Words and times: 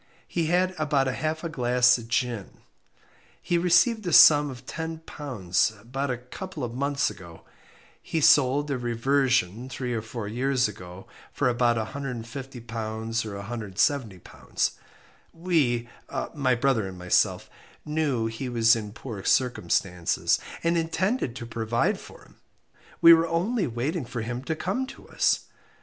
He 0.27 0.47
had 0.47 0.73
about 0.79 1.05
half 1.05 1.43
a 1.43 1.47
glass 1.47 1.99
of 1.99 2.07
gin. 2.07 2.57
He 3.39 3.59
received 3.59 4.07
a 4.07 4.11
sum 4.11 4.49
of 4.49 4.65
£10 4.65 5.79
about 5.79 6.09
a 6.09 6.17
couple 6.17 6.63
of 6.63 6.73
months 6.73 7.11
ago. 7.11 7.43
He 8.01 8.19
sold 8.19 8.71
a 8.71 8.79
reversion 8.79 9.69
three 9.69 9.93
or 9.93 10.01
four 10.01 10.27
years 10.27 10.67
ago 10.67 11.05
for 11.31 11.47
about 11.47 11.77
£150 11.77 13.25
or 13.27 13.43
£170. 13.43 14.71
We 15.33 15.87
my 16.33 16.55
brother 16.55 16.87
and 16.87 16.97
myself 16.97 17.47
knew 17.85 18.25
he 18.25 18.49
was 18.49 18.75
in 18.75 18.93
poor 18.93 19.23
circumstances, 19.23 20.39
and 20.63 20.79
intended 20.79 21.35
to 21.35 21.45
provide 21.45 21.99
for 21.99 22.23
him. 22.23 22.37
We 23.01 23.13
were 23.13 23.27
only 23.27 23.67
waiting 23.67 24.05
for 24.05 24.21
him 24.21 24.41
to 24.45 24.55
come 24.55 24.87
to 24.87 25.07
us. 25.09 25.41